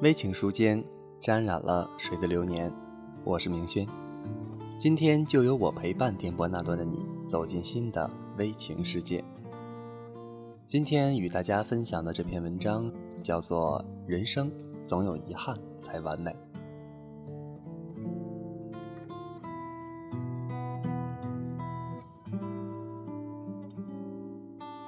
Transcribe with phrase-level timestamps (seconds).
[0.00, 0.80] 微情书间
[1.20, 2.72] 沾染了谁的流年？
[3.24, 3.84] 我是明轩，
[4.78, 9.24] 今天就由我陪伴电波那端的你，走进新的微情世界。
[10.68, 12.88] 今天与大家分享的这篇文章
[13.24, 14.48] 叫做《人生
[14.86, 16.30] 总有遗憾才完美》。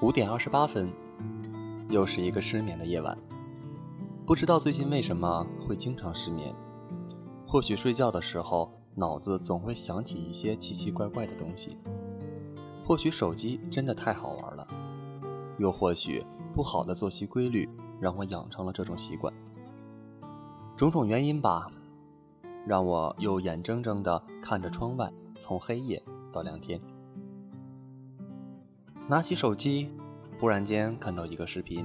[0.00, 0.88] 五点二十八分，
[1.88, 3.18] 又是一个失眠的夜晚。
[4.30, 6.54] 不知道最近为什么会经常失眠，
[7.48, 11.76] 或许睡觉的时候脑子总会想起一些奇奇怪怪的东西，
[12.86, 14.64] 或许手机真的太好玩了，
[15.58, 17.68] 又或许不好的作息规律
[18.00, 19.34] 让我养成了这种习惯。
[20.76, 21.68] 种种原因吧，
[22.64, 26.00] 让我又眼睁睁地看着窗外从黑夜
[26.32, 26.80] 到亮天。
[29.08, 29.90] 拿起手机，
[30.38, 31.84] 忽然间看到一个视频，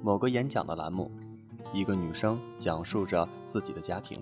[0.00, 1.10] 某个演讲的栏目。
[1.72, 4.20] 一个女生讲述着自己的家庭，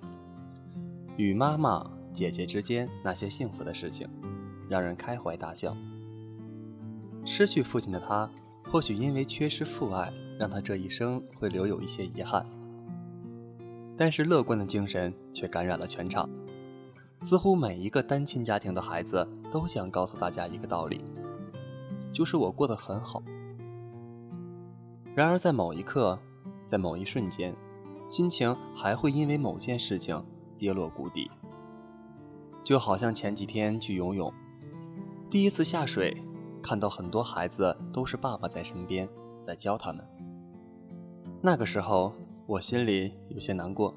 [1.17, 4.09] 与妈妈、姐姐之间那些幸福的事情，
[4.69, 5.77] 让人开怀大笑。
[7.27, 8.29] 失去父亲的她，
[8.71, 12.47] 或许因为缺失父爱，让她这一生会留有一些遗憾。
[13.99, 16.29] 但是乐观的精神却感染了全场，
[17.21, 21.05] 似乎每一个单亲家庭的孩子都想告诉大家一个道理，
[22.13, 23.23] 就是我过得很好。
[25.15, 26.19] 然而在某一刻。
[26.73, 27.55] 在某一瞬间，
[28.09, 30.25] 心情还会因为某件事情
[30.57, 31.31] 跌落谷底。
[32.65, 34.33] 就好像前几天去游泳，
[35.31, 36.17] 第一次下水，
[36.63, 39.07] 看到很多孩子都是爸爸在身边
[39.43, 40.03] 在教他们。
[41.43, 42.15] 那个时候，
[42.47, 43.95] 我心里有些难过。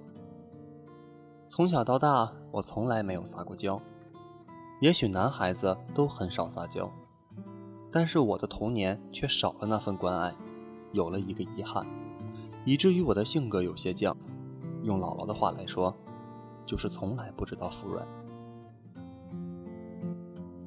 [1.47, 3.79] 从小到大，我从来没有撒过娇。
[4.81, 6.91] 也许男孩子都很少撒娇，
[7.89, 10.35] 但是我的童年却少了那份关爱，
[10.91, 11.85] 有了一个遗憾。
[12.65, 14.13] 以至于我的性格有些犟，
[14.83, 15.95] 用姥姥的话来说，
[16.65, 18.05] 就是从来不知道服软。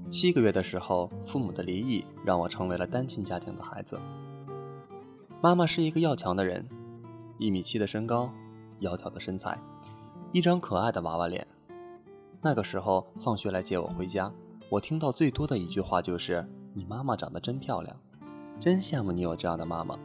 [0.09, 4.01] 七个月的时候，父母的离异让我成为了单亲家庭的孩子。
[5.43, 6.67] 妈妈是一个要强的人，
[7.37, 8.31] 一米七的身高，
[8.81, 9.59] 窈窕的身材，
[10.33, 11.47] 一张可爱的娃娃脸。
[12.41, 14.33] 那个时候放学来接我回家，
[14.71, 17.95] 我听到最多的一句话就是：“你妈妈长得真漂亮，
[18.59, 19.99] 真羡慕你有这样的妈妈。”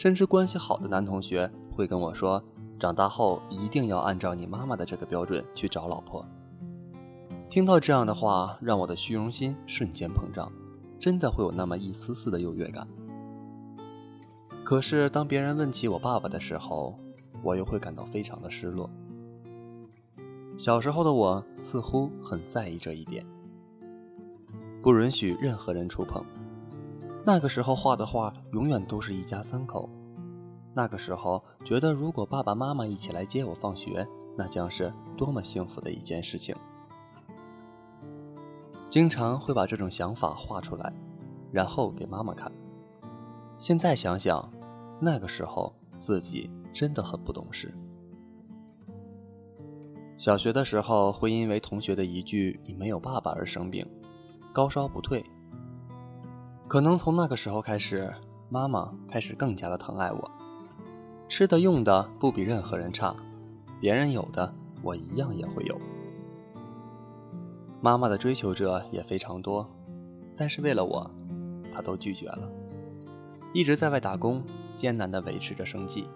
[0.00, 2.42] 甚至关系好的男同学会跟我说
[2.80, 6.24] ：“长大后一定要按照你妈妈的这个标准去找老婆。”
[7.50, 10.50] 听到这样的话，让我的虚荣心瞬间膨胀，
[10.98, 12.88] 真的会有那么一丝丝的优越感。
[14.64, 16.96] 可是当别人问起我爸爸的时候，
[17.42, 18.88] 我又会感到非常的失落。
[20.56, 23.22] 小时候的我似乎很在意这一点，
[24.80, 26.24] 不允许任何人触碰。
[27.24, 29.88] 那个时候画的画永远都是一家三口。
[30.74, 34.06] 那个时候觉得，如果爸爸妈妈一起来接我放学，
[34.36, 36.54] 那将是多么幸福的一件事情。
[38.88, 40.92] 经常会把这种想法画出来，
[41.52, 42.50] 然后给妈妈看。
[43.58, 44.50] 现在想想，
[45.00, 47.72] 那个时候自己真的很不懂事。
[50.16, 53.86] 小学的时候会因为同学的一句“你没有爸爸”而生病，
[54.52, 55.24] 高烧不退。
[56.70, 58.08] 可能从那个时候开始，
[58.48, 60.30] 妈妈开始更加的疼爱我，
[61.28, 63.12] 吃的用的不比任何人差，
[63.80, 65.76] 别人有的我一样也会有。
[67.80, 69.68] 妈妈的追求者也非常多，
[70.36, 71.10] 但是为了我，
[71.74, 72.48] 她都拒绝了。
[73.52, 74.40] 一直在外打工，
[74.76, 76.06] 艰难的维持着生计。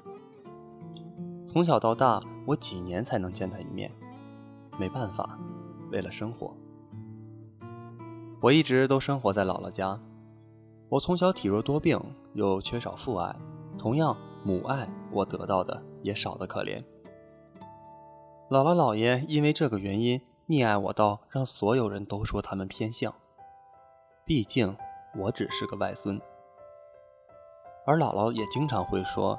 [1.45, 3.91] 从小到大，我几年才能见他一面，
[4.79, 5.37] 没办法，
[5.91, 6.55] 为了生活，
[8.41, 9.99] 我一直都生活在姥姥家。
[10.95, 12.01] 我从小体弱多病，
[12.35, 13.35] 又缺少父爱，
[13.77, 16.81] 同样母爱我得到的也少得可怜。
[18.49, 23.13] 姥姥姥爷因为这个原因溺爱我到让所有人都说他们偏向。
[24.25, 24.73] 毕竟
[25.19, 26.17] 我只是个外孙，
[27.85, 29.37] 而姥姥也经常会说，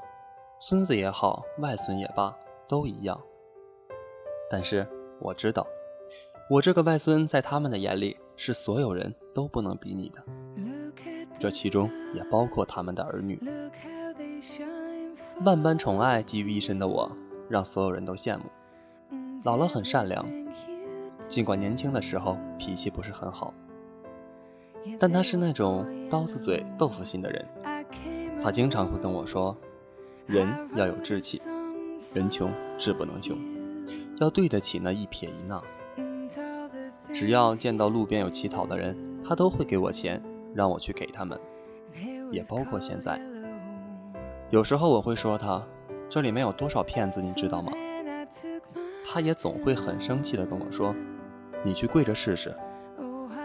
[0.59, 2.35] 孙子也好，外孙也罢，
[2.67, 3.17] 都一样。
[4.51, 4.85] 但是
[5.21, 5.65] 我知道，
[6.49, 10.21] 我这个外孙在他们的眼里是所有人都不能比拟的，
[11.45, 13.39] 这其中也包括他们的儿女。
[15.43, 17.07] 万般宠爱集于一身的我，
[17.47, 18.45] 让所有人都羡慕。
[19.43, 20.25] 姥姥很善良，
[21.29, 23.53] 尽管年轻的时候脾气不是很好，
[24.99, 27.45] 但她是那种刀子嘴豆腐心的人。
[28.41, 29.55] 她经常会跟我说
[30.25, 31.39] ：“人要有志气，
[32.11, 32.49] 人穷
[32.79, 33.37] 志不能穷，
[34.17, 35.61] 要对得起那一撇一捺。”
[37.13, 40.19] 只要见到路边有乞讨的人，她都会给我钱，
[40.55, 41.37] 让我去给他们，
[42.31, 43.19] 也包括现在。
[44.49, 45.61] 有时候我会说他
[46.09, 47.73] ：“这里面有多少骗子，你知道吗？”
[49.05, 50.95] 他也总会很生气的跟我说
[51.61, 52.55] ：“你去跪着试试，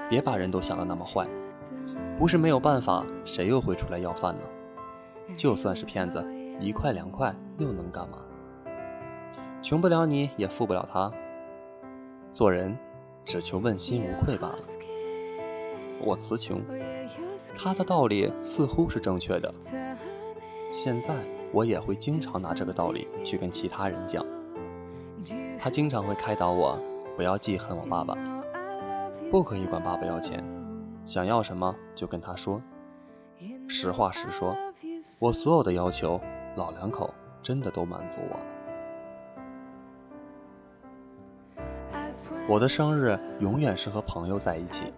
[0.09, 1.27] 别把人都想得那么坏。
[2.17, 4.43] 不是没有办法，谁又会出来要饭呢？
[5.37, 6.25] 就算是骗子，
[6.61, 8.19] 一块两块又能干嘛？
[9.63, 11.11] 穷不了你，也富不了他。
[12.33, 12.77] 做人
[13.25, 14.59] 只求问心无愧罢了。
[16.03, 16.61] 我词穷，
[17.57, 19.53] 他的道理似乎是正确的。
[20.73, 21.15] 现在
[21.53, 24.25] 我也会经常拿这个道理去跟其他人讲。”
[25.59, 26.79] 他经常会开导我，
[27.17, 28.17] 不要记恨我爸爸，
[29.31, 30.43] 不可以管爸爸要钱，
[31.05, 32.63] 想要什么就跟他说，
[33.69, 34.57] 实话实说。
[35.21, 36.19] 我所有的要求，
[36.57, 37.13] 老两口
[37.43, 38.41] 真的都满足我了。
[42.49, 44.93] 我的生日永远是和朋友在一起，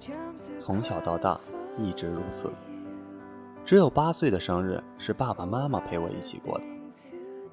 [0.56, 1.38] 从小到大
[1.78, 2.50] 一直如此。
[3.64, 6.64] 只有八岁的生日是爸爸妈妈陪我一起过的，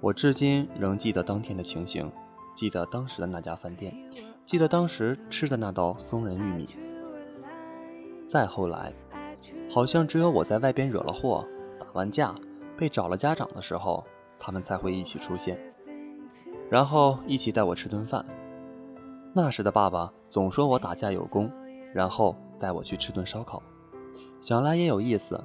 [0.01, 2.11] 我至今仍记得当天的情形。
[2.55, 3.95] 记得当时的那家饭店，
[4.45, 6.67] 记得当时吃的那道松仁玉米。
[8.27, 8.91] 再后来，
[9.69, 11.45] 好像只有我在外边惹了祸，
[11.79, 12.35] 打完架，
[12.75, 14.03] 被找了家长的时候，
[14.37, 15.57] 他们才会一起出现，
[16.69, 18.25] 然后一起带我吃顿饭。
[19.31, 21.49] 那时的爸爸总说我打架有功，
[21.93, 23.63] 然后带我去吃顿烧烤。
[24.41, 25.43] 想来也有意思，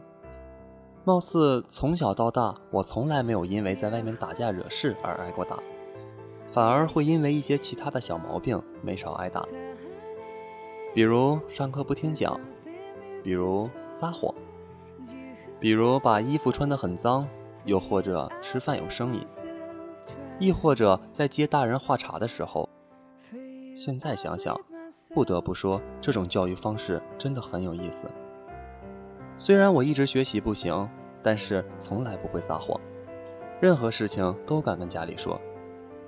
[1.05, 5.58] 貌似从小到大，我从来没有因为在外面打架惹事而挨过打。
[6.52, 9.44] 反而会因为一些其他的小毛病没少挨打，
[10.94, 12.38] 比如上课不听讲，
[13.25, 14.32] 比如撒谎，
[15.58, 17.26] 比如把衣服穿得很脏，
[17.64, 19.25] 又或者吃饭有声音，
[20.38, 22.69] 亦或者在接大人话茬的时候。
[23.76, 24.56] 现在想想，
[25.14, 28.06] 不得不说这种教育方式真的很有意思。
[29.38, 30.88] 虽然我一直学习不行，
[31.22, 32.78] 但是从来不会撒谎，
[33.61, 35.40] 任何事情都敢跟家里说。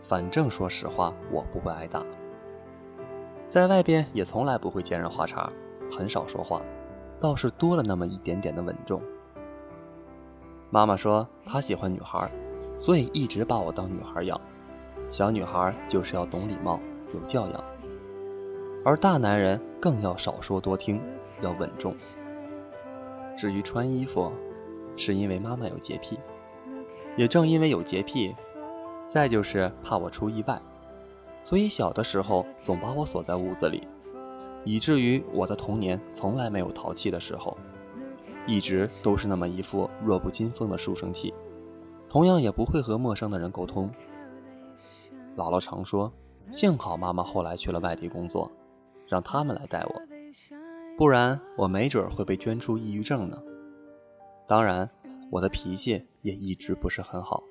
[0.09, 2.03] 反正说实话，我不会挨打。
[3.49, 5.51] 在外边也从来不会接人话茬，
[5.97, 6.61] 很少说话，
[7.21, 9.01] 倒是多了那么一点点的稳重。
[10.71, 12.31] 妈妈说她喜欢女孩，
[12.77, 14.41] 所以一直把我当女孩养。
[15.11, 16.81] 小女孩就是要懂礼貌、
[17.15, 17.65] 有教养，
[18.87, 21.03] 而大男人更要少说多听，
[21.43, 21.93] 要稳重。
[23.37, 24.31] 至于穿衣服，
[24.95, 26.17] 是因为妈妈有洁癖，
[27.17, 28.33] 也正因为有洁癖。
[29.09, 30.63] 再就是怕我出意外，
[31.43, 33.89] 所以小的时候总把我锁在屋子里，
[34.63, 37.59] 以至于我的童年从来没有淘气的时候，
[38.47, 41.35] 一直都是那么一副弱不禁风的书生气，
[42.09, 43.91] 同样也不会和陌生的人沟通。
[45.37, 46.13] 姥姥常说，
[46.53, 48.49] 幸好妈妈后来去了外地工作，
[49.09, 50.03] 让他们来带我，
[50.97, 53.41] 不然我没准会被捐出抑郁症呢。
[54.49, 54.89] 当然，
[55.31, 57.43] 我的脾气也一直不是很好。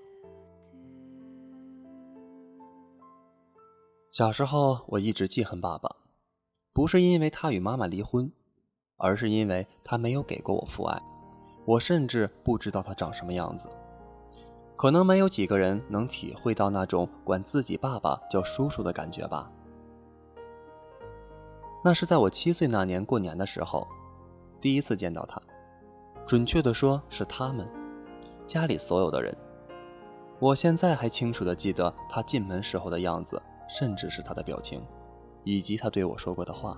[4.11, 5.93] 小时候，我一直记恨爸爸，
[6.71, 8.31] 不是因为他与妈妈离婚，
[8.97, 11.01] 而是因为他没有给过我父爱。
[11.65, 13.67] 我甚至不知道他长什么样子。
[14.77, 19.51] 可能没有几个人能体会到那种管自己爸爸叫叔叔的感觉吧。
[21.85, 23.87] 那是在我七岁那年过年的时候，
[24.59, 25.39] 第一次见到他。
[26.25, 27.69] 准确的说，是他们
[28.47, 29.37] 家里所有的人。
[30.39, 33.39] 我现在还清楚的记得他进门时候的样子。
[33.67, 34.79] 甚至是他的表情，
[35.43, 36.77] 以及他对我说过的话。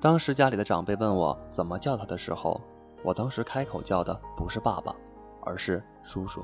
[0.00, 2.58] 当时家里的长辈问我怎么叫他的时候，
[3.04, 4.96] 我当时开口叫的不是爸爸，
[5.42, 6.42] 而是叔叔。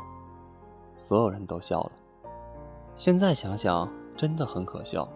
[0.99, 1.93] 所有人都笑了。
[2.95, 5.09] 现在想想，真的很可笑，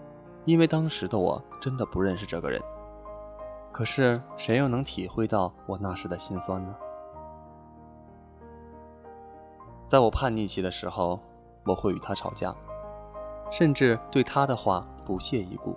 [0.48, 2.58] 因为当时的我真的不认识这个人。
[3.70, 6.74] 可是谁又能体会到我那时的心酸呢？
[9.86, 11.20] 在我叛逆期的时候，
[11.66, 12.56] 我会与他吵架，
[13.50, 15.76] 甚至对他的话不屑一顾。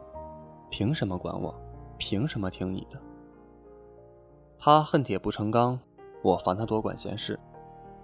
[0.69, 1.53] 凭什么管我？
[1.97, 2.97] 凭什么听你的？
[4.57, 5.77] 他恨铁不成钢，
[6.21, 7.37] 我烦他多管闲事。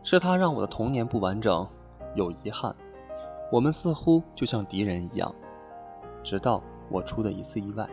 [0.04, 1.66] 是他让我的童年不完整，
[2.14, 2.76] 有遗憾。
[3.54, 5.34] 我们似乎就像敌人一样，
[6.24, 7.88] 直到我出的一次意外。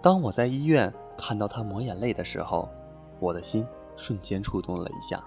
[0.00, 2.68] 当我在医院看到他抹眼泪的时候，
[3.18, 5.22] 我的心瞬间触动了一下。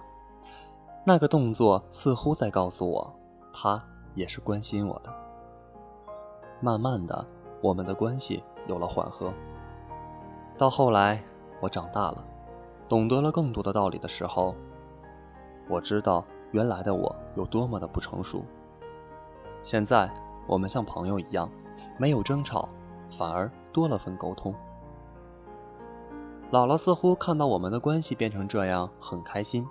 [1.04, 3.12] 那个动作似乎在告诉我，
[3.52, 3.82] 他
[4.14, 5.12] 也是关心我的。
[6.60, 7.26] 慢慢的，
[7.60, 9.32] 我们的关系有了缓和。
[10.56, 11.22] 到后来，
[11.60, 12.24] 我长大了，
[12.88, 14.54] 懂得了更多的道理的时候，
[15.68, 18.44] 我知道原来的我有多么的不成熟。
[19.62, 20.08] 现在
[20.46, 21.48] 我们像朋友一样，
[21.98, 22.68] 没有争吵，
[23.10, 24.54] 反而多了份沟通。
[26.50, 29.66] 姥姥似乎看到我们的关系变成这样，很开心，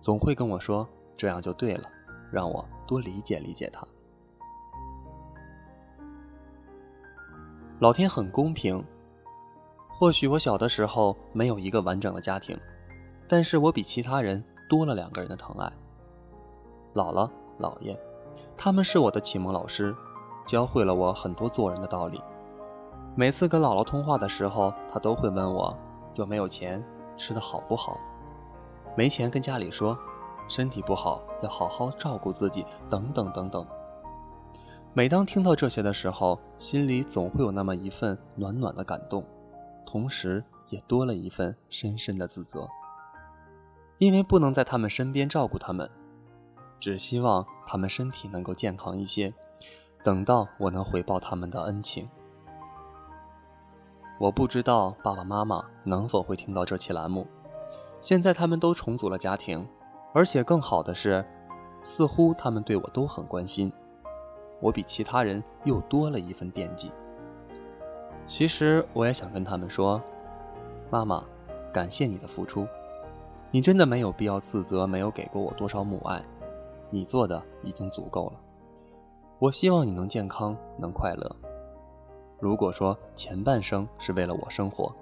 [0.00, 1.88] 总会跟我说：“这样就对了，
[2.32, 3.86] 让我多理解理解她。”
[7.80, 8.82] 老天很公平，
[9.88, 12.58] 或许我小的时候没有一个完整的家庭，
[13.28, 15.70] 但是我比其他人多了两个人的疼爱。
[16.94, 17.28] 姥姥、
[17.58, 17.98] 姥爷。
[18.56, 19.94] 他们是我的启蒙老师，
[20.46, 22.20] 教会了我很多做人的道理。
[23.16, 25.76] 每次跟姥姥通话的时候，她都会问我
[26.14, 26.82] 有没有钱，
[27.16, 27.98] 吃的好不好。
[28.96, 29.98] 没钱跟家里说，
[30.48, 33.66] 身体不好要好好照顾自己，等等等等。
[34.92, 39.24] 每当听到这些的时候，心里总会有那么一份暖暖的感动，
[39.84, 42.68] 同时也多了一份深深的自责，
[43.98, 45.90] 因为不能在他们身边照顾他们。
[46.80, 49.32] 只希望他们身体能够健康一些，
[50.02, 52.08] 等到我能回报他们的恩情。
[54.18, 57.26] 我不知道爸爸妈妈能否会听到这期栏目。
[58.00, 59.66] 现在他们都重组了家庭，
[60.12, 61.24] 而且更好的是，
[61.82, 63.72] 似乎他们对我都很关心。
[64.60, 66.92] 我比其他人又多了一份惦记。
[68.24, 70.00] 其实我也想跟他们说，
[70.90, 71.24] 妈妈，
[71.72, 72.66] 感谢你的付出，
[73.50, 76.22] 你真的没有必要自责，没有给过我多少母爱。
[76.94, 78.40] 你做的已经足够了，
[79.40, 81.36] 我希望你能健康，能快乐。
[82.38, 84.94] 如果说前半生是为了我生活，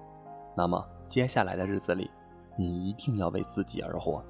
[0.56, 2.10] 那么接下来的日子里，
[2.56, 4.24] 你一定要为自己而活。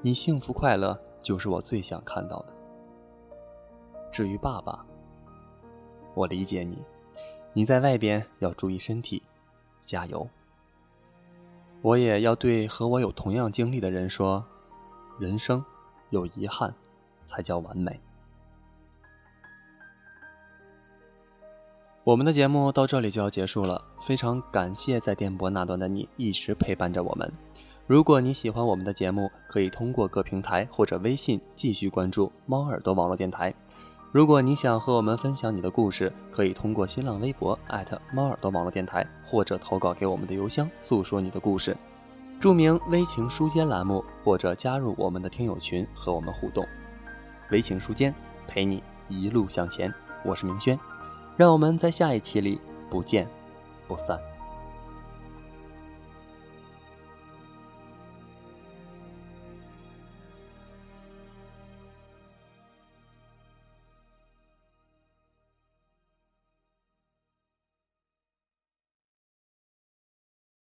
[0.00, 2.46] 你幸福快乐就是我最想看到的。
[4.10, 4.82] 至于爸爸，
[6.14, 6.82] 我理解你，
[7.52, 9.22] 你在外边要注意身体，
[9.82, 10.26] 加油。
[11.82, 14.42] 我也要对和我有同样经历的人说，
[15.18, 15.62] 人生。
[16.10, 16.74] 有遗憾，
[17.24, 18.00] 才叫完美。
[22.04, 27.32] 我们的节目到这里就要结束了，非常感谢在电波那端的你一直陪伴着我们。
[27.88, 33.52] 如果你喜欢我们的节目，可以通过各平台或者微信继续关注猫耳朵网络电台。
[34.12, 37.58] 如果你想和我们分享你的故事，可以通过新浪微博
[38.12, 41.76] 猫耳朵网络电台，或者投稿给我们的邮箱，诉说你的故事。
[42.38, 46.66] 著名微情书间栏目，或者加入我们的听友群和我们互动。
[47.50, 48.14] 微情书间
[48.46, 50.78] 陪你一路向前，我是明轩，
[51.36, 53.26] 让我们在下一期里不见
[53.88, 54.35] 不散。